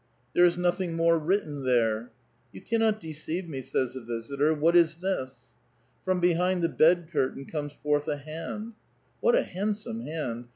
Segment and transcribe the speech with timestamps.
[0.33, 2.07] There is nothing more written there." ^,.^^
[2.51, 4.95] You cannot deceive me," says the visitor." What is".
[6.07, 8.73] ^^Tom behind the bed curtain comes forth a hand;
[9.19, 9.43] what a.
[9.43, 10.47] ^^clsome hand